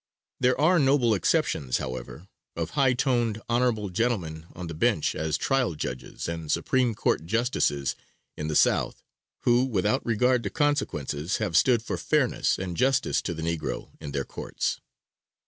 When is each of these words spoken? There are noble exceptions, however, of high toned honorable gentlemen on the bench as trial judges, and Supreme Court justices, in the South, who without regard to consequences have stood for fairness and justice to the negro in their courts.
There 0.39 0.59
are 0.59 0.79
noble 0.79 1.13
exceptions, 1.13 1.77
however, 1.77 2.27
of 2.55 2.71
high 2.71 2.93
toned 2.93 3.39
honorable 3.47 3.91
gentlemen 3.91 4.47
on 4.55 4.65
the 4.65 4.73
bench 4.73 5.13
as 5.13 5.37
trial 5.37 5.75
judges, 5.75 6.27
and 6.27 6.51
Supreme 6.51 6.95
Court 6.95 7.27
justices, 7.27 7.95
in 8.35 8.47
the 8.47 8.55
South, 8.55 9.03
who 9.41 9.63
without 9.63 10.03
regard 10.03 10.41
to 10.41 10.49
consequences 10.49 11.37
have 11.37 11.55
stood 11.55 11.83
for 11.83 11.99
fairness 11.99 12.57
and 12.57 12.75
justice 12.75 13.21
to 13.21 13.35
the 13.35 13.43
negro 13.43 13.91
in 13.99 14.11
their 14.11 14.25
courts. 14.25 14.81